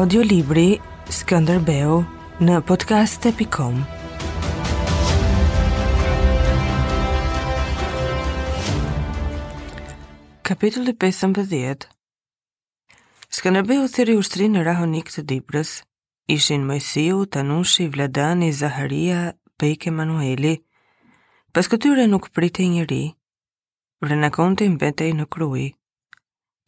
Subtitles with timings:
[0.00, 0.78] audiolibri
[1.12, 1.98] Skënderbeu
[2.40, 3.74] në podcast.com
[10.48, 11.84] Kapitulli 15
[13.36, 15.74] Skënderbeu thiri ushtri në rahonik të Dibrës.
[16.32, 20.54] Ishin Mojsiu, Tanushi, Vladani, Zaharia, Pejke Manueli.
[21.52, 23.02] Pas këtyre nuk pritej njëri.
[24.08, 25.68] të imbetej në krujë.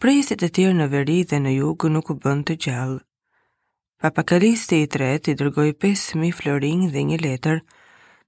[0.02, 3.00] Prejësit e tjerë në veri dhe në jugë nuk u bënd të gjallë.
[4.02, 7.60] Papakalisti i tret i dërgoj 5.000 florin dhe një letër,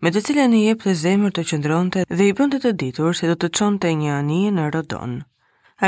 [0.04, 3.26] me të cilën i jep të zemër të qëndronte dhe i bënd të ditur se
[3.26, 3.48] do të
[3.82, 5.16] të një anije në Rodon.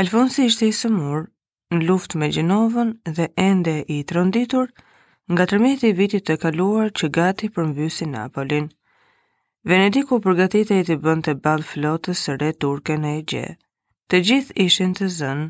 [0.01, 1.29] Alfonsi ishte i sëmur,
[1.71, 4.67] në luft me Gjenovën dhe ende i tronditur,
[5.31, 8.67] nga tërmeti i vitit të kaluar që gati përmbysi Napolin.
[9.63, 13.45] Venediku përgatit e i të bënd të bad flotës së re turke në Ege.
[14.09, 15.47] Të gjithë ishin të zënë,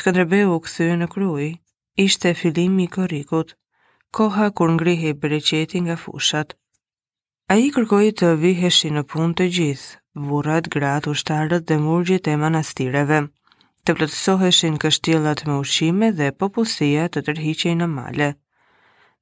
[0.00, 1.50] skëndrebe u këthy në krujë,
[1.96, 3.54] ishte fillimi i korrikut,
[4.12, 6.54] koha kur ngrihej breqeti nga fushat.
[7.50, 9.96] A i të viheshin në pun të gjithë,
[10.28, 13.28] vurat, gratë, ushtarët dhe murgjit e manastireve.
[13.84, 18.30] Të plëtësoheshin kështillat me ushqime dhe popullsia të tërhiqej në male.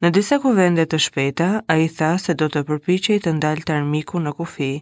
[0.03, 3.77] Në disa kuvende të shpeta, a i tha se do të përpiqej të ndalë të
[3.81, 4.73] armiku në kufi,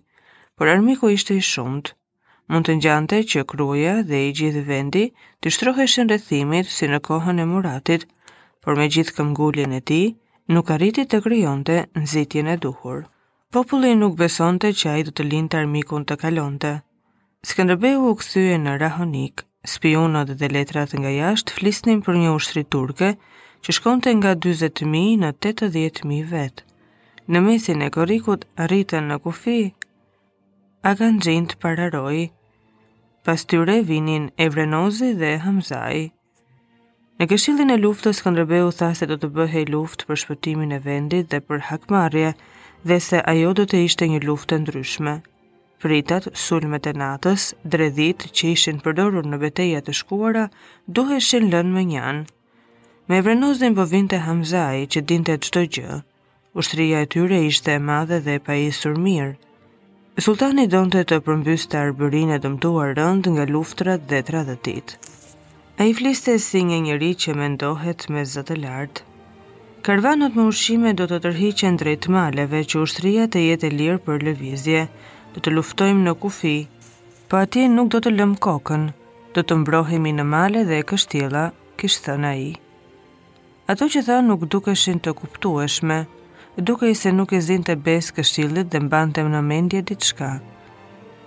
[0.57, 1.95] por armiku ishte i shumët
[2.49, 5.03] mund të njante që kruja dhe i gjithë vendi
[5.45, 8.07] të shtroheshin rëthimit si në kohën e muratit,
[8.65, 9.99] por me gjithë këmgullin e ti
[10.55, 13.03] nuk arriti të kryonte në zitjen e duhur.
[13.53, 16.73] Populli nuk besonte që ai do të lind të armikun të kalonte.
[17.51, 23.13] Skënderbeu u u në Rahonik, spionat dhe letrat nga jashtë flisnin për një ushtri turke
[23.65, 26.63] që shkonte nga 20.000 në 80.000 vetë.
[27.29, 29.61] Në mesin e korikut rritën në kufi,
[30.89, 32.25] a kanë gjindë pararojë,
[33.29, 35.97] pas tyre vinin Evrenozi dhe Hamzaj.
[37.21, 41.27] Në këshillin e luftës, Skënderbeu tha se do të bëhej luftë për shpëtimin e vendit
[41.29, 42.31] dhe për hakmarrje
[42.89, 45.19] dhe se ajo do të ishte një luftë ndryshme.
[45.85, 47.45] Pritat, sulmet e natës,
[47.75, 50.47] dredhit që ishin përdorur në beteja të shkuara,
[50.99, 52.25] duheshin lënë më njanë.
[53.09, 56.01] Me Evrenozin po vinte Hamzaj që dinte çdo gjë.
[56.59, 59.35] Ushtria e tyre ishte e madhe dhe e pajisur mirë,
[60.19, 64.95] Sultani donte të të përmbys të arbërin e dëmtuar rënd nga luftrat dhe të radhëtit.
[65.79, 69.05] A i fliste si një njëri që me ndohet me zëtë lartë.
[69.87, 74.27] Karvanot më ushqime do të tërhiqen drejt maleve që ushtria të jetë e lirë për
[74.31, 74.83] lëvizje,
[75.35, 76.57] do të luftojmë në kufi,
[77.31, 78.91] po ati nuk do të lëmë kokën,
[79.37, 81.45] do të mbrohemi në male dhe e kështila,
[81.79, 82.51] kishë thëna i.
[83.71, 86.03] Ato që thë nuk dukeshin të kuptueshme,
[86.63, 90.31] duke i se nuk e zinë të besë këshillit dhe mban të në mendje diçka.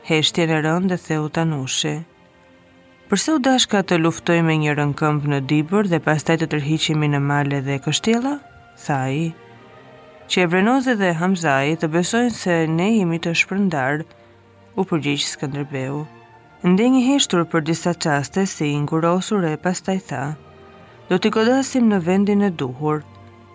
[0.07, 1.95] Heshtje në rëndë dhe theu të
[3.11, 7.19] Përse u dashka të luftoj me një rënkëmpë në dibër dhe pastaj të tërhiqimi në
[7.19, 8.37] male dhe kështjela?
[8.83, 9.25] Tha i.
[10.31, 14.07] Që e vrenoze dhe hamzaj të besojnë se ne jemi të shpërndarë,
[14.79, 15.99] u përgjishë këndërbeu.
[16.71, 20.23] Ndë një heshtur për disa qaste si inkurosur e pastaj tha.
[21.11, 23.03] Do t'i godasim në vendin e duhur,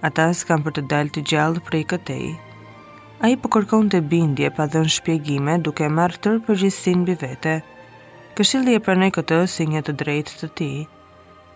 [0.06, 2.26] Ata s'kan për të dalë të gjallë prej këtej.
[3.26, 7.00] A i përkërkon po të bindje pa dhe në shpjegime duke marrë tërë për gjithësin
[7.08, 7.54] bë vete.
[8.38, 10.68] Këshilli e pranej këtë si një të drejtë të ti.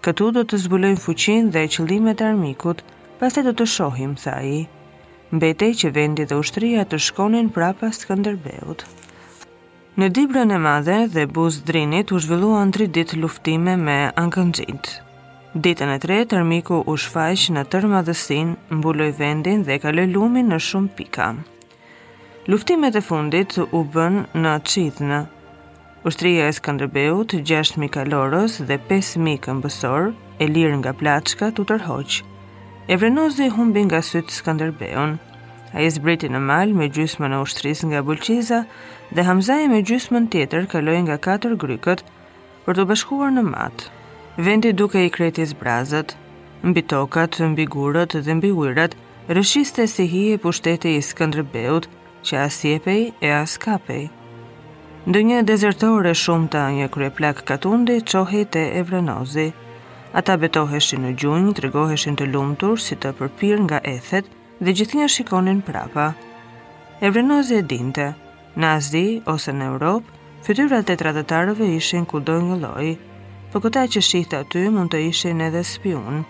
[0.07, 2.81] Këtu do të zbulojnë fuqin dhe qëllimet armikut,
[3.23, 4.59] pas e do të shohim, tha i.
[5.35, 8.37] Mbetej që vendi dhe ushtria të shkonin pra pas të
[10.01, 14.97] Në dibrën e madhe dhe buz drinit u zhvilluan 3 ditë luftime me angëndjit.
[15.51, 20.91] Ditën e tre, tërmiku u shfaq në tërmadhësin, mbuloj vendin dhe kaloj lumin në shumë
[20.95, 21.25] pika.
[22.47, 25.19] Luftimet e fundit u bën në Qithnë.
[26.07, 32.21] Ushtria e Skënderbeut, 6.000 kalorës dhe 5.000 këmbësor, e lirë nga plaçka të tërhoq.
[32.87, 35.19] Evrenozi humbi nga sytë Skanderbeun.
[35.75, 38.63] A i zbriti në malë me gjysmën e ushtris nga bulqiza
[39.11, 42.07] dhe hamzaj me gjysmën tjetër kaloj nga 4 grykët
[42.69, 43.97] për të bashkuar në matë
[44.41, 46.17] vendi duke i kreti zbrazët.
[46.63, 48.95] Mbi tokat, mbi gurët dhe mbi ujrat,
[49.37, 51.89] rëshiste si hi e pushtete i Skëndrëbeut,
[52.25, 54.07] që as jepej e as kapej.
[55.09, 59.47] Ndë një dezertore shumë të një krye plak katundi, qohej të evrenozi.
[60.21, 64.29] Ata betoheshin në gjunjë, të regoheshin të lumtur, si të përpir nga ethet,
[64.61, 66.11] dhe gjithinja shikonin prapa.
[67.09, 68.09] Evrenozi e dinte,
[68.61, 72.97] në Azdi ose në Europë, fytyrat e tradetarëve ishin ku do një lojë,
[73.51, 76.21] për po këta që shihte aty mund të ishin edhe spion.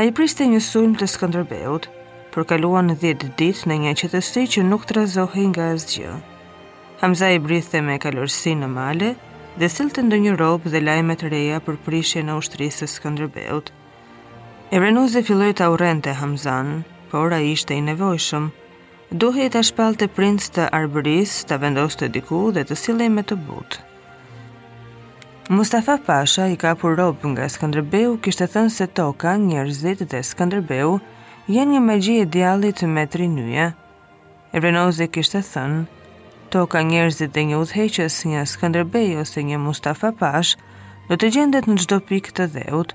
[0.00, 1.88] A i priste një sulm të skëndërbeut,
[2.32, 6.14] përkaluan kaluan dhjetë dit në një qëtësi që nuk të razohi nga asgjë.
[7.02, 9.10] Hamza i brithe me kalorësi në male,
[9.60, 13.68] dhe silte ndë ndonjë robë dhe lajme të reja për prishje në ushtrisë skëndërbeut.
[14.72, 16.72] E vrenuze filloj të aurente Hamzan,
[17.12, 18.48] por a ishte i nevojshëm,
[19.20, 23.08] Duhet e të shpal të princë të arbëris, të vendos të diku dhe të silej
[23.18, 23.89] me të butë.
[25.48, 27.00] Mustafa Pasha i ka për
[27.34, 30.98] nga Skanderbeu, kishtë të thënë se toka, njerëzit dhe Skanderbeu,
[31.48, 33.70] jenë një magji e djallit me tri njëja.
[34.52, 35.80] Evrenozi kishtë të thënë,
[36.52, 40.58] toka njerëzit dhe një udheqës një Skanderbeu ose një Mustafa Pasha,
[41.08, 42.94] do të gjendet në gjdo pik të dheut.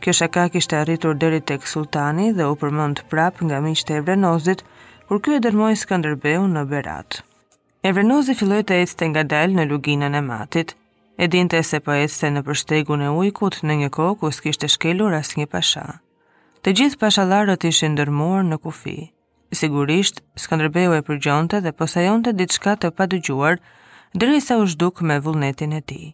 [0.00, 4.62] Kjo shaka kishtë arritur deri tek sultani dhe u përmënd prap nga miqë të Evrenozit,
[5.08, 7.22] kur kjo e dërmoj Skanderbeu në Berat.
[7.82, 10.76] Evrenozi filloj të të nga dalë në luginën e matit,
[11.18, 15.14] e dinte se po ecte në përshtegun e ujkut në një kohë ku s'kishte shkelur
[15.20, 15.84] asnjë pasha.
[16.62, 18.96] Të gjithë pashallarët ishin ndërmuar në kufi.
[19.60, 23.60] Sigurisht, Skënderbeu e përgjonte dhe posajonte diçka të padëgjuar,
[24.22, 26.12] derisa u zhduk me vullnetin e tij.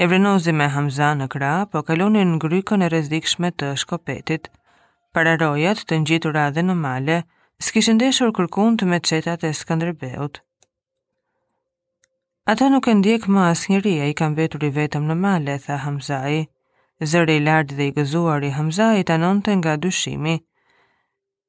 [0.00, 4.48] Evrenozi me Hamza në krah, po kalonin në grykën e rrezikshme të shkopetit.
[5.12, 7.22] Para rojat të ngjitura dhe në male,
[7.60, 10.40] s'kishin ndeshur kërkund me çetat e Skënderbeut,
[12.50, 15.54] Ata nuk e ndjek më asë njëri, a i kam vetur i vetëm në male,
[15.64, 16.38] tha Hamzai.
[17.10, 20.32] Zëri i lartë dhe i gëzuar i Hamzai të anonte nga dushimi.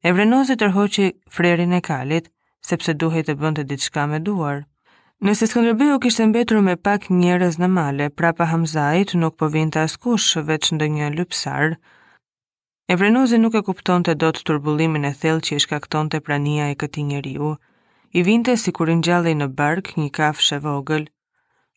[0.09, 1.07] Evrenozi të rhoqi
[1.38, 2.30] frerin e kalit,
[2.69, 4.62] sepse duhet të bënd të diçka me duar.
[5.25, 10.30] Nëse Skëndërbeu kishtë mbetur me pak njërez në male, prapa Hamzajit nuk po vinte askush
[10.51, 11.80] veç ndë një lupsar.
[12.94, 16.69] Evrenozi nuk e kupton të do të turbulimin e thell që i shkakton të prania
[16.69, 17.56] e këti njëriu,
[18.13, 21.06] i vinte si kur njalli në bark një shë vogël.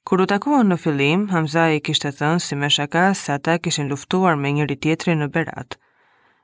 [0.05, 3.89] Kur u takuan në fillim, Hamza i kishte thënë si me shaka se ata kishin
[3.89, 5.79] luftuar me njëri tjetri në berat.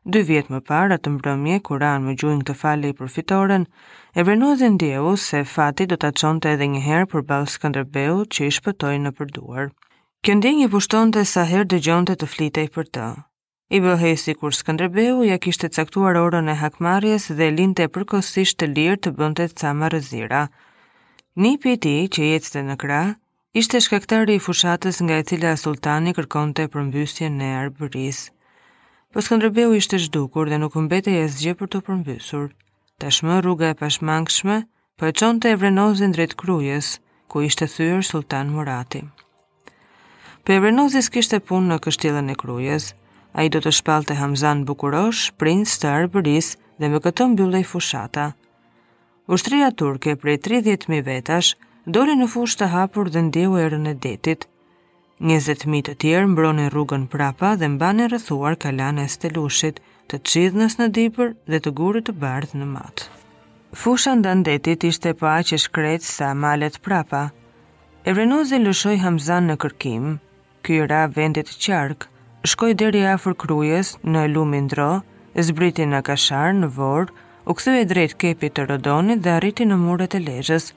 [0.06, 3.66] Dy vjet më parë atë mbrëmje kur anë më gjuin këtë fale i përfitoren,
[4.16, 8.52] e vrenozin Diu se fati do ta çonte edhe një herë përball Skënderbeut që i
[8.58, 9.74] shpëtoi në përduar.
[10.24, 13.08] Kjo ndjenjë pushtonte sa herë dëgjonte të flitej për të.
[13.70, 18.66] I bëhej si kur Skëndrëbeu ja kishte caktuar orën e hakmarjes dhe linte përkosisht të
[18.74, 20.40] lirë të bënte të cama rëzira.
[21.38, 22.98] Një piti që jetë në kra,
[23.62, 28.18] ishte shkaktari i fushatës nga e cila sultani kërkonte përmbysje në arbëris.
[29.14, 32.50] Po Skëndrëbeu ishte zhdukur dhe nuk mbete e zgje për të përmbysur.
[33.00, 34.64] Tashmë rruga e pashmangshme,
[34.98, 36.96] po e qonte e vrenozin drejt krujes,
[37.30, 39.06] ku ishte thyrë sultan Murati.
[40.42, 42.90] Po e vrenozis kishte punë në kështilën e krujes,
[43.36, 47.64] a i do të shpalë të Hamzan Bukurosh, prins të Arbëris dhe me këtë mbyllej
[47.72, 48.28] fushata.
[49.34, 51.52] Ushtria turke prej 30.000 vetash
[51.96, 54.48] doli në fush të hapur dhe e erën e detit.
[55.20, 59.78] 20.000 të tjerë mbronin rrugën prapa dhe mbanin rrethuar kalan e stelushit,
[60.08, 63.04] të qidhnës në dipër dhe të gurit të bardhë në matë.
[63.80, 67.30] Fusha ndë detit ishte pa që shkretë sa malet prapa.
[68.10, 70.16] Evrenozi lëshoj Hamzan në kërkim,
[70.64, 72.08] kjo ra vendit qarkë,
[72.44, 75.00] shkoj deri afër krujes në lumin dro,
[75.36, 77.12] zbriti në kashar në vorë,
[77.46, 80.70] u këthu e drejt kepi të rodoni dhe arriti në muret e lejës.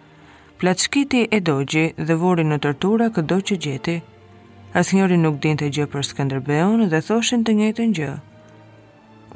[0.59, 3.95] Plaçkiti e dojgji dhe vori në tërtura këdo që gjeti.
[4.73, 8.11] Asnjëri nuk din të gjë për Skanderbeon dhe thoshin të njëjtën gjë.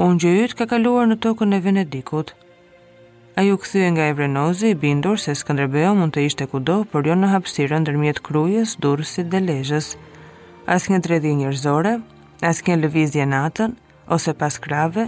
[0.05, 2.33] Unë gjëjt ka kaluar në tokën e Venedikut.
[3.39, 7.13] A ju e nga Evrenozi i bindur se Skanderbeon mund të ishte kudo, por jo
[7.15, 9.95] në hapsirën dërmjet krujës, durësit dhe lejës.
[10.65, 11.99] As një të redhi njërzore,
[12.39, 13.75] asken lëvizje natën,
[14.07, 15.07] ose pas krave,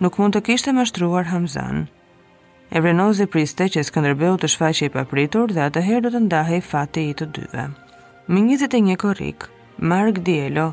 [0.00, 1.86] nuk mund të kishte mashtruar Hamzan.
[2.72, 7.04] E vrenozi priste që Skënderbeu të shfaqe i papritur dhe atëherë do të ndahej fati
[7.10, 7.66] i të dyve.
[8.32, 9.48] Më 21 korik,
[9.78, 10.70] Mark Dielo,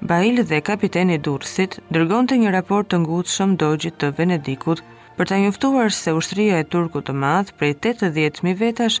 [0.00, 4.82] Bail dhe kapiteni Dursit dërgon të një raport të ngutë shumë dojgjit të Venedikut
[5.18, 9.00] për të njëftuar se ushtria e Turku të madhë prej 80.000 vetash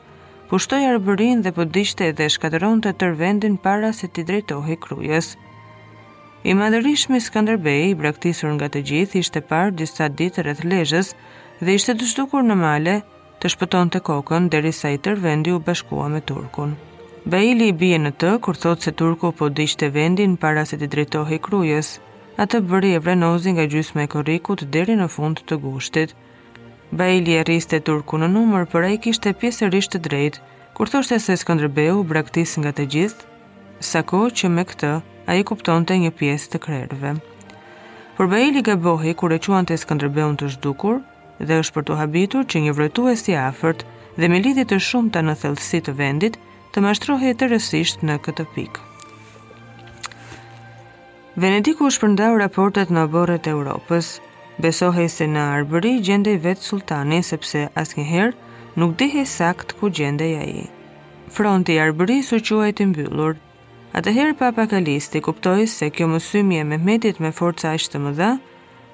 [0.50, 5.36] pushtoj arbërin dhe përdishte po edhe shkateron të tërvendin para se t'i drejtohi krujës.
[6.46, 11.08] I madhërish me Skanderbej, i braktisur nga të gjithë, ishte parë disa ditë rreth lejës
[11.60, 12.92] dhe ishte të shtukur në male
[13.42, 16.76] të shpëton të kokën dheri sa i tërvendi u bashkua me Turkun.
[17.26, 20.86] Bajili i bie në të, kur thotë se Turku po dishte vendin para se të
[20.94, 21.90] drejtohi krujes,
[22.42, 26.14] atë bëri e vrenozi nga gjysme e korikut dheri në fund të gushtit.
[26.92, 30.42] Bajili e riste Turku në numër, për e i kishte pjesë të drejtë,
[30.78, 33.26] kur thoshte se Skanderbej u braktis nga të gjithë,
[33.92, 34.94] sako që me këtë
[35.28, 37.10] a i kupton të një pjesë të krerëve.
[38.16, 41.02] Por Baili gabohi kur e quan të Skanderbeun të zhdukur
[41.38, 43.84] dhe është për të habitur që një vrëtu e si afert
[44.16, 46.38] dhe me lidit të shumë të në thellësi të vendit
[46.74, 48.86] të mashtrohi e të rësisht në këtë pikë.
[51.44, 54.08] Venediku është përndau raportet në aboret e Europës,
[54.58, 58.32] besohi se në Arbëri gjendej vetë sultani sepse asnjëherë
[58.82, 60.64] nuk dihe sakt ku gjendej i aji.
[61.30, 63.36] Fronti i Arbërisë u i mbyllur
[63.98, 68.26] Atëherë Papa Kalisti kuptoi se kjo mësimje me Mehmetit me forca aq të mëdha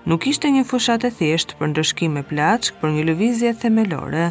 [0.08, 4.23] nuk ishte një fushat e thjesht për ndëshkim me plaçk për një lëvizje themelore.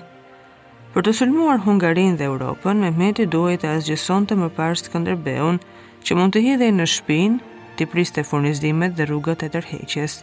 [0.95, 5.59] Për të sulmuar Hungarinë dhe Europën, Mehmeti duhej të asgjësonte më parë Skënderbeun,
[6.07, 7.37] që mund të hidhej në shpinë,
[7.77, 10.15] të priste furnizimet dhe rrugët e tërheqjes.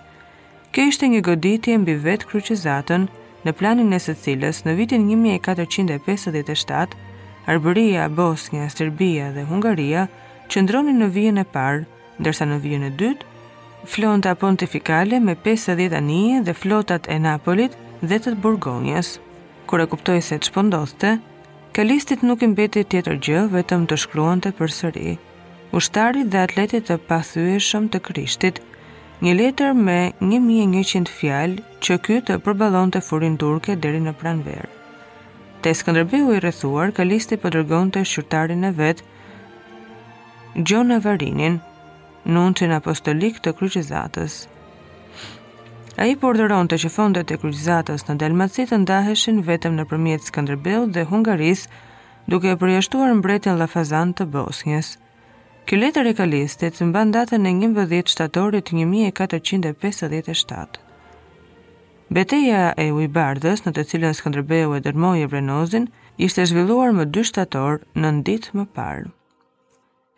[0.72, 3.06] Kjo ishte një goditje mbi vetë kryqizatën
[3.46, 6.98] në planin e së cilës në vitin 1457,
[7.54, 10.08] Arbëria, Bosnia, Serbia dhe Hungaria–
[10.50, 11.84] qëndronin në vijën e parë,
[12.18, 13.28] ndërsa në vijën e dytë
[13.94, 19.12] flonta pontifikale me 50 anije dhe flotat e Napolit dhe të Burgonjes.
[19.70, 21.14] Kur e kuptoi se ç'po ndodhte,
[21.76, 25.12] Kalistit nuk i mbeti tjetër gjë vetëm të shkruante përsëri.
[25.78, 28.58] Ushtarit dhe atletit të pathyeshëm të Krishtit
[29.20, 34.68] Një letër me 1100 fjalë që ky të përballonte furin turke deri në pranverë.
[35.62, 39.02] Te Skënderbeu i rrethuar, Kalisti po dërgonte shqyrtarin e vet,
[40.58, 40.96] Gjon në
[42.58, 44.48] që në apostolik të kryqizatës.
[45.96, 50.22] A i përderon të që fondet e kryqizatës në Delmacit të ndaheshin vetëm në përmjet
[50.26, 51.68] Skanderbeu dhe Hungaris,
[52.26, 54.96] duke e përjashtuar mbretin Lafazan të Bosnjës.
[55.66, 60.66] Kjo letër e kalistit në bandatën e 11 shtatorit 1457.
[62.10, 65.86] Beteja e Ujbardhës, në të cilën Skënderbeu e dërmoi Evrenozin,
[66.18, 69.19] ishte zhvilluar më 2 shtator në ditë më parë.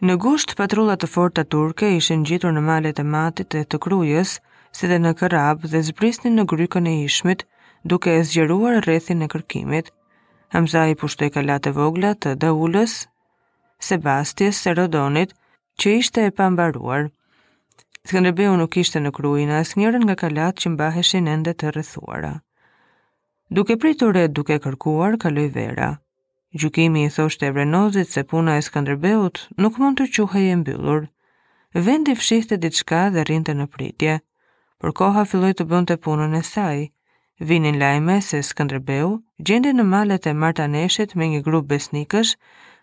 [0.03, 4.31] Në gusht, patrullat të forta turke ishin gjitur në malet e matit dhe të krujës,
[4.75, 7.45] si dhe në kërab dhe zbrisnin në grykën e ishmit,
[7.93, 9.93] duke e zgjeruar rrethin e kërkimit.
[10.57, 12.97] Hamza i pushtoi kalate vogla të Daulës,
[13.93, 15.37] Sebastis, Serodonit, Rodonit,
[15.83, 17.07] që ishte e pambaruar.
[18.03, 19.15] Skënderbeu nuk ishte në
[19.61, 22.35] asë njërën nga kalat që mbaheshin ende të rrethuara.
[23.51, 25.95] Duke pritur e duke kërkuar, kaloi Vera,
[26.55, 31.07] Gjukimi i thoshte Vrenozit se puna e Skanderbeut nuk mund të quhej e mbyllur.
[31.87, 34.19] Vendi fshihte diçka dhe rinte në pritje,
[34.83, 36.83] por koha filloi të bënte punën e saj.
[37.53, 39.09] Vinin lajme se Skanderbeu
[39.49, 42.35] gjende në malet e Martaneshit me një grup besnikësh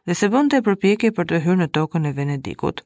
[0.09, 2.77] dhe se bënte përpjekje për të hyrë në tokën e Venedikut.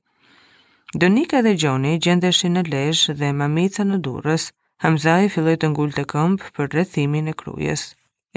[1.06, 4.50] Donika dhe Gjoni gjendeshin në lejsh dhe mamica në durës,
[4.84, 7.88] Hamzaj filloj të ngull të këmpë për rrethimin e krujes.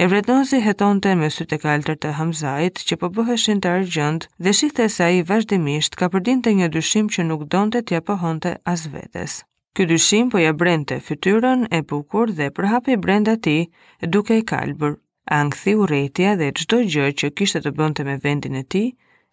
[0.01, 4.51] E vretnozi hetonte me sytë e kaltër të hamzajt që po bëheshin të argjënd dhe
[4.57, 8.51] shithë e sa i vazhdimisht ka përdin të një dyshim që nuk donte tja pohonte
[8.73, 9.37] as vetes.
[9.75, 13.55] Ky dyshim po ja brente fytyrën e bukur dhe përhapi brenda ti
[14.17, 14.93] duke i kalbër.
[15.39, 18.85] Angthi u rejtja dhe gjdo gjë që kishtë të bënte me vendin e ti,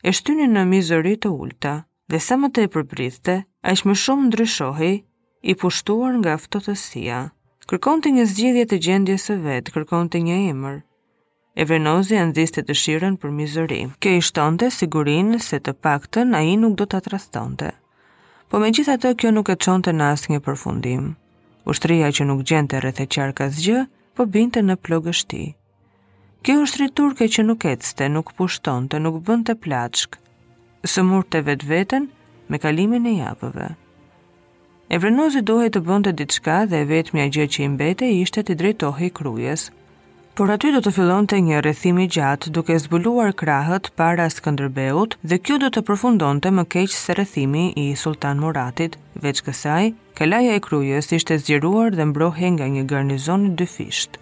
[0.03, 1.75] e shtyni në mizori të ulta
[2.13, 4.93] dhe sa më të e përbrithte, a ishme shumë ndryshohi,
[5.51, 7.21] i pushtuar nga aftotësia
[7.71, 10.79] kërkon të një zgjidhje të gjendje së vetë, kërkon të një emër.
[11.65, 13.81] Evrenozi anëziste të shiren për mizëri.
[14.03, 17.71] Kjo i shtonte sigurin se të pakten a i nuk do të atrastonte.
[18.51, 21.13] Po me gjitha të kjo nuk e qonte në asë një përfundim.
[21.71, 25.45] Ushtria që nuk gjente rreth e qarka zgjë, po binte në plogështi.
[26.45, 30.19] Kjo ushtri turke që nuk ecste, nuk pushtonte, nuk bënte plaçk.
[30.85, 32.11] Sëmur të vetë vetën
[32.53, 33.71] me kalimin e javëve.
[34.93, 39.09] Evrenuzi dohej të bënte diçka dhe vetë mja gjë që i mbete ishte të drejtohej
[39.17, 39.63] krujes.
[40.39, 45.39] Por aty do të fillonte një rrethim i gjatë duke zbuluar krahët para Skënderbeut dhe
[45.39, 45.83] kjo do të
[46.43, 48.99] të më keq se rrethimi i Sultan Muratit.
[49.25, 54.19] Veç kësaj, Kalaja e Krujës ishte zgjeruar dhe mbrohej nga një garnizon dyfisht.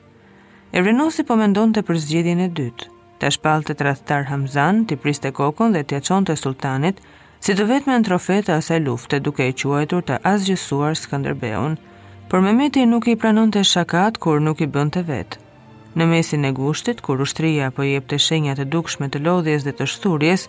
[0.72, 2.86] Evrenosi po mendonte për zgjedhjen e dytë.
[3.18, 7.00] Ta të tradhtar Hamzan, ti priste kokën dhe t'ia çonte sultanit,
[7.42, 11.08] si të vetë me në trofet e asaj lufte duke i quajtur të asgjësuar së
[11.10, 11.76] por
[12.30, 15.36] për me meti nuk i pranon të shakat, kur nuk i bën të vetë.
[15.98, 19.72] Në mesin e gushtit, kur ushtria po jep të shenjat e dukshme të lodhjes dhe
[19.76, 20.46] të shturjes,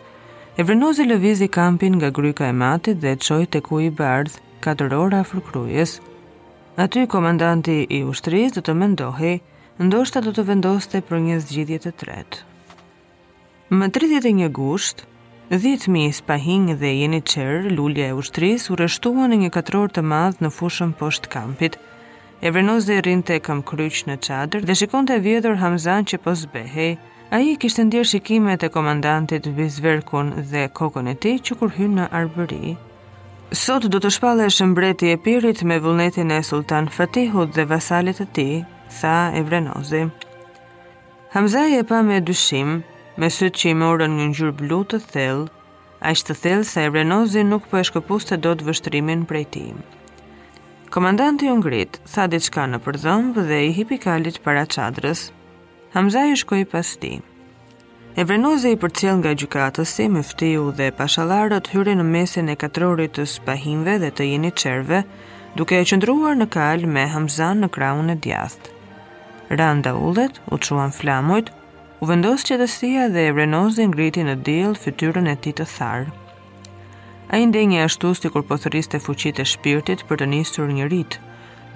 [0.57, 4.31] e lëvizi kampin nga gryka e matit dhe të shojt e ku i bardh,
[4.61, 5.99] 4 ora frukrujes.
[6.77, 9.41] Aty komandanti i ushtris dhe të mendohi,
[9.79, 12.37] ndoshta do të vendoste për një zgjidjet e tretë.
[13.75, 15.03] Më 31 gusht,
[15.53, 20.41] Dhjetë mi spahing dhe jeni qërë, lullja e ushtris, u rështuon një katror të madhë
[20.45, 21.75] në fushën poshtë kampit.
[22.41, 26.49] E vërnoz dhe rinë të kam në qadr dhe shikon të vjedhur Hamzan që posë
[26.55, 26.89] behej.
[27.29, 31.95] A i kishtë ndirë shikimet e komandantit Vizverkun dhe kokon e ti që kur hynë
[31.99, 32.73] në arbëri.
[33.65, 38.21] Sot do të shpale shë mbreti e pirit me vullnetin e Sultan Fatihut dhe vasalit
[38.25, 38.49] e ti,
[39.01, 40.01] tha Evrenozi.
[40.01, 42.79] Hamza Hamzaj e pa me dyshim,
[43.21, 45.49] me sëtë që i morën një një blu të thellë,
[46.03, 49.23] a ishtë të thellë sa Evrenozi nuk po e shkëpuste të do të tij.
[49.27, 49.75] për e tim.
[50.91, 55.31] Komandanti u ngrit, tha diçka në përdhëmbë dhe i hipi kalit para qadrës,
[55.93, 57.21] Hamza i shkoj pas ti.
[58.15, 63.99] Evrenozi i për nga gjukatësi, mëftiu dhe pashalarët hyri në mesin e katrorit të spahimve
[64.01, 65.03] dhe të jeni qerve,
[65.55, 68.69] duke e qëndruar në kalë me Hamza në krahun e djathtë.
[69.57, 71.47] Randa ullet, u quan flamojt,
[72.03, 76.09] u vendos që qetësia dhe vrenozin ngriti në diell fytyrën e tij të tharë.
[77.33, 81.15] Ai ndenjë ashtu si kur po thëriste fuqitë e shpirtit për të nisur një rit,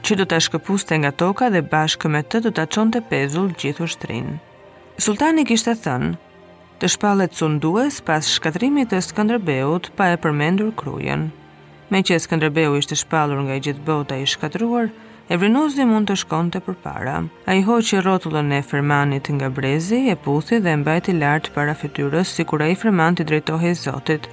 [0.03, 3.55] që do të shkëpuste nga toka dhe bashkë me të do të qonë të pezull
[3.61, 4.35] gjithu shtrinë.
[5.05, 6.11] Sultani kishte thënë,
[6.81, 11.29] të shpalet sundues pas shkatrimit të Skanderbeut pa e përmendur krujen.
[11.89, 14.91] Me që Skanderbeu ishte shpalur nga i gjithë bota i shkatruar,
[15.27, 17.17] Evrinozi mund të shkonte përpara.
[17.51, 22.63] Ai hoqi rrotullën e Fermanit nga brezi, e puthi dhe mbajti lart para fytyrës sikur
[22.63, 24.29] ai Ferman të drejtohej Zotit.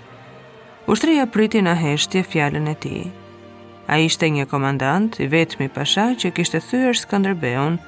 [0.94, 3.02] Ushtria priti në heshtje fjalën e tij.
[3.90, 7.80] Ai ishte një komandant, i vetmi pasha që kishte thyer Skënderbeun,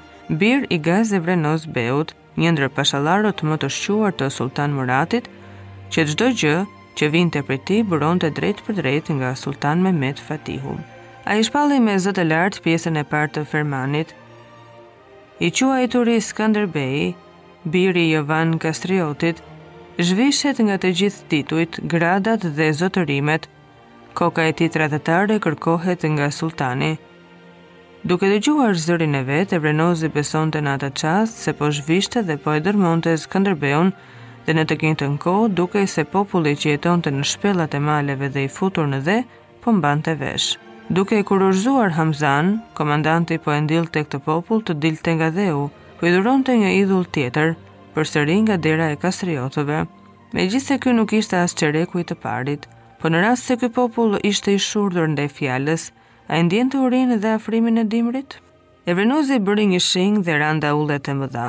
[0.42, 2.10] bir i gaz Evrinoz Beut,
[2.42, 5.30] një ndër pashallarët më të shquar të Sultan Muratit,
[5.94, 6.56] që çdo gjë
[6.98, 10.82] që vinte prej tij buronte drejt për drejt nga Sultan Mehmet Fatihun.
[11.26, 14.12] A i shpalli me zëtë lartë pjesën e partë të firmanit,
[15.46, 17.00] i qua i turi Skander Bey,
[17.72, 19.40] biri Jovan Kastriotit,
[19.98, 23.48] zhvishet nga të gjithë tituit, gradat dhe zotërimet,
[24.16, 26.92] koka e ti tratetare kërkohet nga sultani.
[28.10, 32.22] Duke të gjuar zërin e vetë, e vrenozi beson të në atë se po zhvishte
[32.28, 33.90] dhe po e dërmonte Skanderbeun
[34.46, 38.28] dhe në të kintën kohë, duke se populli që jeton të në shpelat e maleve
[38.30, 39.18] dhe i futur në dhe,
[39.60, 40.65] po mban të veshë.
[40.94, 45.30] Duke e kurorzuar Hamzan, komandanti po e ndilë të këtë popull të dilë të nga
[45.34, 45.64] dheu,
[45.98, 47.56] po i duron të një idhull tjetër,
[47.96, 49.80] për sëri nga dera e kastriotëve.
[50.32, 52.68] Me gjithë se kjo nuk ishte asë qereku i të parit,
[53.02, 55.88] po në rast se kjo popull ishte i shurdur ndaj fjales,
[56.30, 58.38] a e ndjen të urinë dhe afrimin e dimrit?
[58.86, 61.48] E bëri i një shing dhe randa ullet e mëdha.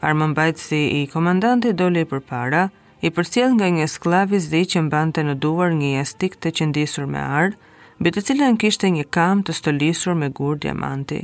[0.00, 2.64] Armën bajtë si i komandanti doli për para,
[3.04, 7.06] i përsjel nga një sklavis dhe i që mbante në duar një estik të qëndisur
[7.06, 7.56] me ardë,
[8.00, 11.22] mbi të cilën kishte një kam të stolisur me gur diamanti.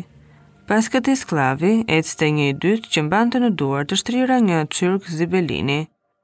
[0.66, 4.62] Pas këti sklavi, e cëte një i dytë që mbante në duar të shtrira një
[4.74, 5.76] qyrk zibelini.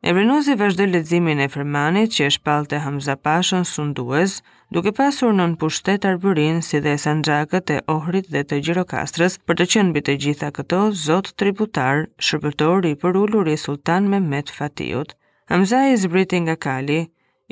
[0.03, 4.39] Evrenuzi vazhdo ledzimin e fërmanit që e shpal të Hamza Pashën sundues,
[4.73, 9.61] duke pasur në në pushtet arbërin si dhe sanxakët e ohrit dhe të gjirokastrës për
[9.61, 15.13] të qenë bitë gjitha këto zot tributar, shërbëtori për ullur i sultan Mehmet Fatiut.
[15.53, 17.01] Hamza i zbriti nga kali,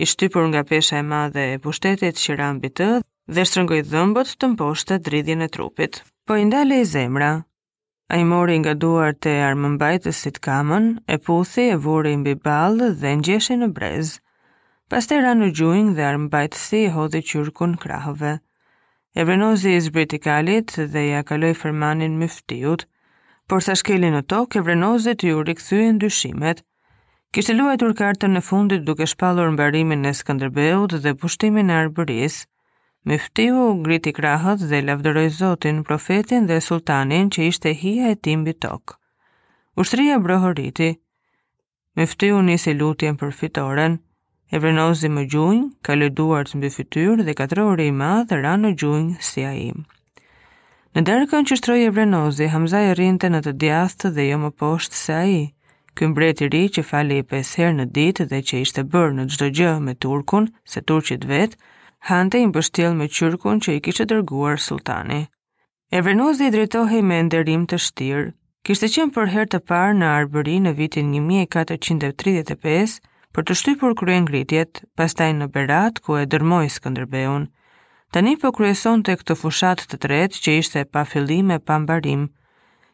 [0.03, 2.35] i shtypur nga pesha e madhe e pushtetit që
[2.79, 2.87] të
[3.37, 5.99] dhe shtrëngoi dhëmbët të mposhtë të dridhjën e trupit.
[6.27, 7.31] Po i ndale i zemra.
[8.13, 12.35] A i mori nga duar të armëmbajtës si të kamën, e puthi e vuri mbi
[12.47, 14.21] balë dhe në në brezë.
[14.89, 18.33] Pas të ranë në gjujnë dhe armëmbajtësi i hodhi qyrkun krahove.
[19.19, 19.77] E vrenozi
[20.17, 22.87] i kalit dhe i akaloj fërmanin myftiut,
[23.49, 26.65] por sa shkeli në tokë e vrenozi të ju rikëthyën dyshimet,
[27.37, 32.37] kishte luajtur kartën në fundit duke shpallur mbarimin e Skënderbeut dhe pushtimin e Arbëris.
[33.09, 38.97] Mëftiu griti krahët dhe lavdëroj Zotin, profetin dhe sultanin që ishte hija e tim bitok.
[39.83, 40.88] Ushtria brohoriti.
[41.99, 43.99] Mëftiu nisi lutjen për fitoren.
[44.57, 48.71] Evrenozi më gjuin, ka lëduar të mbi fityr dhe katrori i ma dhe ra në
[48.81, 49.85] gjuin si a im.
[50.97, 55.12] Në darkën që shtroj Evrenozi, Hamzaj rinte në të djastë dhe jo më poshtë se
[55.21, 55.43] a i.
[55.99, 59.47] Ky i ri që fali 5 herë në ditë dhe që ishte bërë në çdo
[59.59, 61.57] gjë me turkun, se turqit vet,
[62.11, 65.19] hante i mbështjell me qyrkun që i kishte dërguar sultani.
[66.01, 68.23] Evrenuzi i drejtohej me nderim të shtir.
[68.67, 72.97] Kishte qenë për herë të parë në Arbëri në vitin 1435
[73.35, 77.51] për të shtypur kryengritjet, pastaj në Berat ku e dërmoi Skënderbeun.
[78.15, 82.29] Tani po kryeson të këtë fushat të tretë që ishte pa fillim e pa mbarim,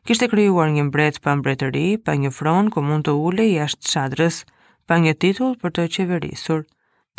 [0.09, 3.91] kishte kryuar një mbret pa mbretëri, pa një fron ku mund të ule i ashtë
[3.93, 4.41] qadrës,
[4.91, 6.65] pa një titull për të qeverisur,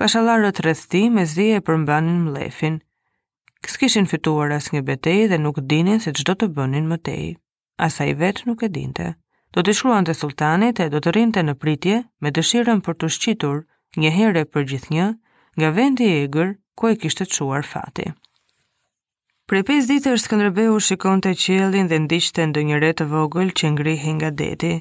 [0.02, 2.78] Pashallarët shalarë të rëthti me zi e përmbanin mlefin.
[3.66, 4.82] Kësë kishin fituar as një
[5.32, 6.98] dhe nuk dinin se qdo të bënin më
[7.88, 9.08] Asa i vetë nuk e dinte.
[9.56, 13.08] Do të shruan të sultanit e do të rinte në pritje me dëshiren për të
[13.16, 13.58] shqitur
[14.04, 15.08] një herë për gjithë një
[15.60, 18.08] nga vendi e gërë ku e kishtë të quar fati.
[19.46, 23.68] Pre 5 ditë është këndërbehu shikon të qelin dhe ndishtë ndo një retë vogël që
[23.76, 24.72] ngrihi nga deti,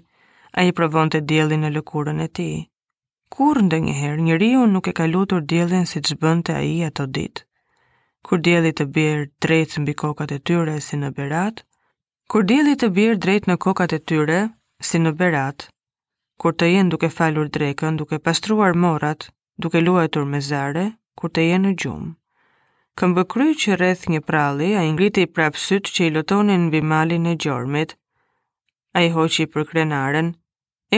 [0.56, 2.46] a i provon të djelin në lëkurën e ti.
[3.36, 6.64] Kur ndë njëherë, një rion nuk e ka lutur djelin si të bënd të a
[6.70, 7.44] i ato ditë.
[8.24, 11.60] Kur djeli të bjerë drejt në bikokat e tyre si në berat,
[12.32, 14.40] kur djeli të bjerë drejt në kokat e tyre
[14.90, 15.68] si në berat,
[16.40, 19.28] kur të jenë duke falur drekën, duke pastruar morat,
[19.60, 20.88] duke luajtur me zare,
[21.20, 22.12] kur të jenë në gjumë
[23.00, 27.36] këmbë kry që rreth një prali, a ingriti prapsyt që i lotonin në bimalin e
[27.44, 27.94] gjormit,
[28.94, 30.28] a i hoqi për krenaren,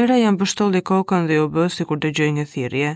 [0.00, 2.90] era janë bështolli kokën dhe u bë si kur të gjëj një thirje,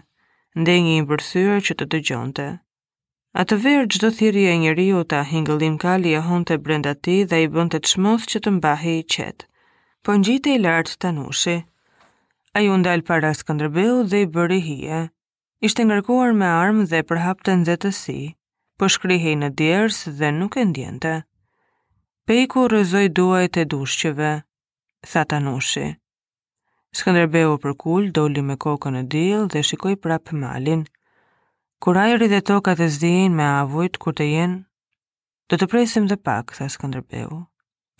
[0.62, 2.48] ndë një imbërthyre që të dëgjonte.
[3.40, 7.16] A të verë gjdo thirje e njëri u ta hingëllim kali e honte brenda ti
[7.30, 9.46] dhe i bënd të të që të mbahi i qetë,
[10.04, 11.56] po në gjitë i lartë të nushi.
[12.54, 15.00] A ju ndalë para së këndërbeu dhe i bëri hije,
[15.68, 17.60] ishte ngërkuar me armë dhe përhap të
[18.81, 21.11] po shkrihej në djerës dhe nuk e ndjente.
[22.29, 24.31] Pejku rëzoj duajt e dushqeve,
[25.11, 25.83] tha ta nushi.
[26.99, 30.87] Skanderbeu për kull, doli me kokën e dil dhe shikoj prap malin.
[31.85, 34.59] Kura i rrithet to të zdiin me avujt, kur të jenë,
[35.51, 37.31] do të presim dhe pak, tha Skanderbeu.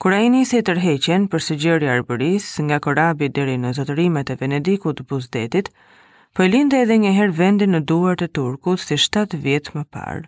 [0.01, 4.39] Kura i njësi e tërheqen për së gjëri arbëris, nga korabi dheri në zotërimet e
[4.41, 5.69] Venedikut të buzdetit,
[6.35, 10.27] për po linde edhe njëherë vendin në duar të turkut si 7 vjetë më parë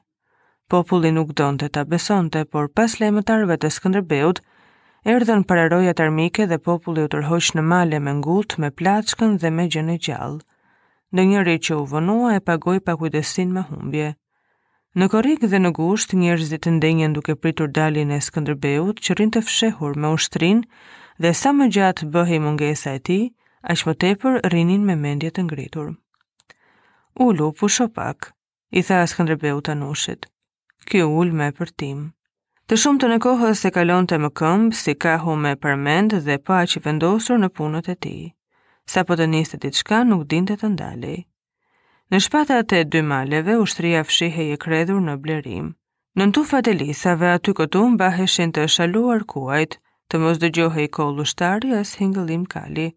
[0.72, 4.38] populli nuk donte ta besonte, por pas lajmëtarëve të Skënderbeut,
[5.12, 9.66] erdhën pararojat armike dhe populli u tërhoq në male me ngult, me plaçkën dhe me
[9.74, 10.40] gjën e gjallë.
[11.14, 14.08] Në njëri që u vënua e pagoj pa kujdesin me humbje.
[14.96, 19.34] Në korik dhe në gusht, njerëzit të ndenjen duke pritur dalin e Skënderbeut që rinë
[19.36, 20.64] të fshehur me ushtrin
[21.22, 23.20] dhe sa më gjatë bëhej mungesa e ti,
[23.70, 25.88] aq më tepër rinin me mendje të ngritur.
[27.26, 28.32] Ulu pusho pak,
[28.78, 30.31] i tha Skënderbeut nushit
[30.90, 32.00] kjo ullë me përtim.
[32.70, 34.94] Të shumë të në kohës se kalon të më këmbë si
[35.26, 38.16] hu me përmend dhe pa që vendosur në punët e ti.
[38.86, 41.16] Sa po të njiste ditë shka nuk dinte të ndali.
[42.10, 45.66] Në shpata të dy maleve, ushtria fshihe e kredhur në blerim.
[46.16, 49.78] Në në tufat e lisave, aty këtu mbaheshin të shaluar kuajt,
[50.10, 51.24] të mos dëgjohë i kollu
[51.80, 52.90] as hingëllim kali.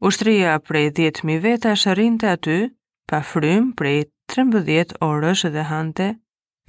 [0.00, 2.70] Ushtria prej 10.000 veta shërinte aty,
[3.08, 6.14] pa frym prej 13 orësh dhe hante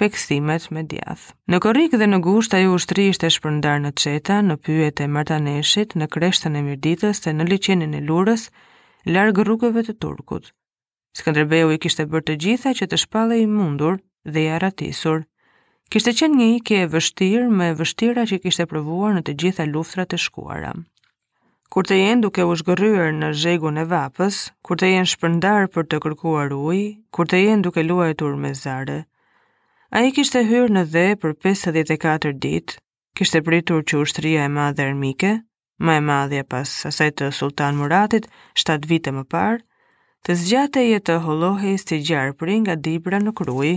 [0.02, 1.26] peksimet me djath.
[1.54, 5.94] Në korik dhe në gusht ajo ushtri ishte shpërndar në qeta, në pyet e martaneshit,
[6.00, 8.48] në kreshtën e mirditës dhe në liqenin e lurës,
[9.10, 10.50] largë rrugëve të turkut.
[11.18, 15.22] Skanderbeu i kishte bërë të gjitha që të shpalle i mundur dhe i aratisur.
[15.94, 20.16] Kishte qenë një ike e vështirë me vështira që kishte provuar në të gjitha luftrat
[20.18, 20.74] e shkuara.
[21.70, 25.86] Kur të jenë duke u shgëryër në zhegun e vapës, kur të jenë shpërndar për
[25.90, 29.00] të kërkuar ujë, kur të jenë duke luajtur me zare,
[29.94, 32.80] A i kishte hyrë në dhe për 54 ditë,
[33.20, 35.30] kishte pritur që ushtria e madhe armike,
[35.86, 38.26] ma e madhja pas asaj të Sultan Muratit,
[38.64, 39.60] 7 vite më parë,
[40.26, 43.76] të zgjate e të holohe i sti gjarë për nga dibra në krui,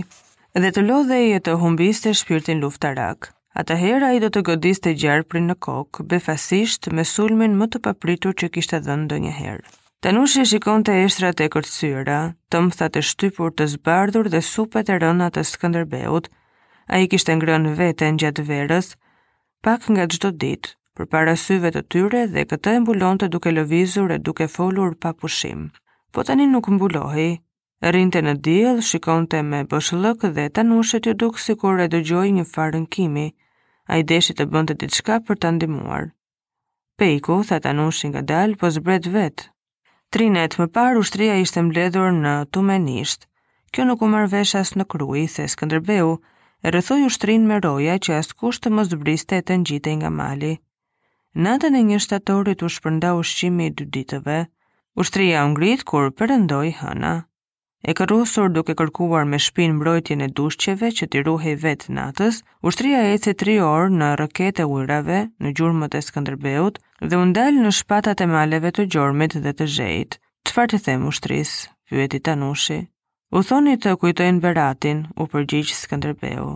[0.63, 3.29] dhe të lodhe e të humbiste shpirtin luftarak.
[3.69, 8.33] të hera i do të godiste gjarë në kokë, befasisht me sulmin më të papritur
[8.41, 9.65] që kishte dhëndë një herë.
[10.05, 12.15] Tanushi shikon të eshtrat e kërtsyra,
[12.53, 16.27] të më thate shtypur të zbardhur dhe supet e rëna të skëndërbeut,
[16.93, 18.91] a i kishtë ngrën vete në gjatë verës,
[19.65, 23.55] pak nga gjdo ditë, për parasyve syve të tyre dhe këtë e mbulon të duke
[23.57, 25.65] lëvizur e duke folur pa pushim.
[26.13, 27.27] Po tani nuk mbulohi,
[27.97, 32.27] rinte në djelë, shikon të me bëshlëk dhe tanushi të dukë si kur e dëgjoj
[32.37, 33.25] një farën kimi,
[33.91, 36.07] a i deshi të bëndë të diçka për të ndimuar.
[37.01, 39.49] Pejku, tha tanushi nga dalë, po zbret vetë,
[40.09, 43.25] Tri net më parë ushtria ishte mbledhur në Tumenisht.
[43.75, 46.13] Kjo nuk u marr vesh as në Krujë, the Skënderbeu,
[46.63, 50.53] e rrethoi ushtrinë me roja që askush të mos zbriste të ngjitej nga mali.
[51.47, 54.37] Natën e një shtatorit u shpërnda ushqimi i dy ditëve.
[55.03, 57.11] Ushtria u ngrit kur perëndoi hëna.
[57.83, 62.35] E kërusur duke kërkuar me shpin mbrojtjen e dushqeve që t'i ruhej vetë natës,
[62.71, 67.25] ushtria e ce tri orë në rëket e ujrave në gjurëmët e Skanderbeut dhe u
[67.29, 70.15] ndal në shpatat e maleve të gjormit dhe të zhejt.
[70.49, 71.49] Çfarë të them ushtris?
[71.91, 72.77] pyeti Tanushi.
[73.31, 76.55] U thoni të kujtojnë Beratin, u përgjigj Skënderbeu.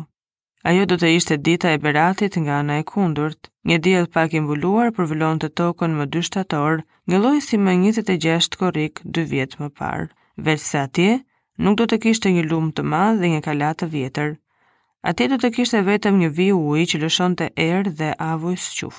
[0.72, 4.42] Ajo do të ishte dita e Beratit nga ana e kundërt, një diell pak i
[4.48, 9.58] mbuluar përvlon të tokën më dy shtator, një lloj si më 26 korrik 2 vjet
[9.62, 10.10] më parë.
[10.48, 11.10] Vetë atje
[11.66, 14.30] nuk do të kishte një lum të madh dhe një kala të vjetër.
[15.10, 18.92] Atje do të kishte vetëm një vi ujë që lëshonte erë dhe avuj së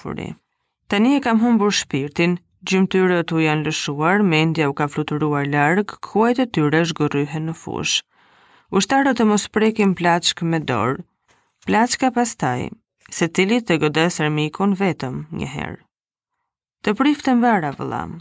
[0.92, 2.32] Tani e kam humbur shpirtin,
[2.68, 7.94] gjymtyrët u janë lëshuar, mendja u ka fluturuar larg, kuajt e tyre zhgurryhen në fush.
[8.80, 11.00] Ushtarët e mos prekin plaçk me dorë.
[11.64, 12.66] Plaçka pastaj,
[13.20, 15.80] secili të godes armikun vetëm një herë.
[16.84, 18.12] Të priftën vëra vëllam.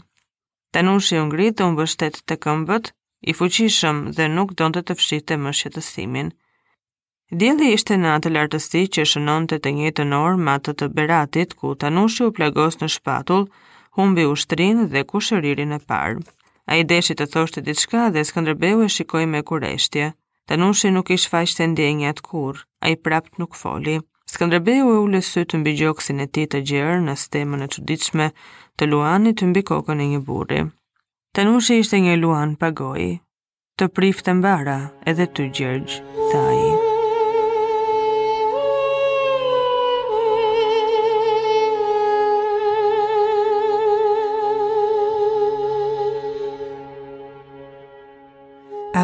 [0.72, 2.88] Tanushi u ngritë, u mbështet te këmbët,
[3.32, 6.32] i fuqishëm dhe nuk donte të, të fshihte më shqetësimin.
[7.32, 11.70] Dili ishte në atë lartësi që shënon të të njëtë norë matë të beratit, ku
[11.80, 13.46] Tanushi u plagos në shpatull,
[13.96, 16.20] humbi ushtrin dhe kushëririn e parë.
[16.68, 20.10] A i deshi të thoshtë të diçka dhe Skanderbeu e shikoj me kureshtje.
[20.52, 23.96] Tanushi nuk ish faqë të ndjenjë atë kur, a i prapt nuk foli.
[24.28, 28.28] Skanderbeu e lesu të mbi gjoksin e ti të gjerë në stemën e qëditshme
[28.76, 30.60] të luanit mbi kokën e një buri.
[31.32, 33.14] Tanushi ishte një luan pagoj.
[33.78, 34.76] Të prif të mbara
[35.14, 36.61] edhe të gjergjë, thaj.